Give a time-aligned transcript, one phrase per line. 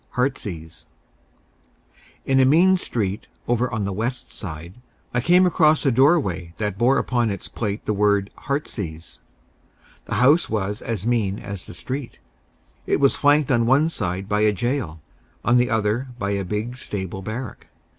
[0.15, 0.87] HEARTSEASE
[2.25, 4.81] In a mean street, over on the West Side,
[5.13, 9.21] I came across a doorway that bore upon its plate the word "Heartsease."
[10.05, 12.17] The house was as mean as the street.
[12.87, 15.01] It was flanked on one side by a jail,
[15.45, 17.67] on the other by a big stable barrack.